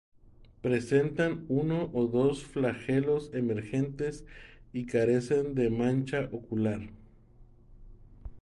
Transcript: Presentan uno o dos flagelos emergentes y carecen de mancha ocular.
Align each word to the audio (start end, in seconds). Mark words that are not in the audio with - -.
Presentan 0.63 1.45
uno 1.47 1.91
o 1.93 2.07
dos 2.07 2.43
flagelos 2.43 3.29
emergentes 3.35 4.25
y 4.73 4.87
carecen 4.87 5.53
de 5.53 5.69
mancha 5.69 6.27
ocular. 6.31 6.89